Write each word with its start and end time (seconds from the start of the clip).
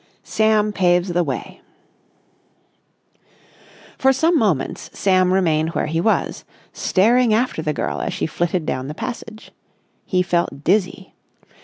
SAM 0.23 0.73
PAVES 0.73 1.09
THE 1.09 1.23
WAY 1.23 1.61
For 3.99 4.11
some 4.11 4.35
moments 4.35 4.89
Sam 4.97 5.31
remained 5.31 5.75
where 5.75 5.85
he 5.85 6.01
was, 6.01 6.43
staring 6.73 7.35
after 7.35 7.61
the 7.61 7.71
girl 7.71 8.01
as 8.01 8.11
she 8.11 8.25
flitted 8.25 8.65
down 8.65 8.87
the 8.87 8.95
passage. 8.95 9.51
He 10.03 10.23
felt 10.23 10.63
dizzy. 10.63 11.13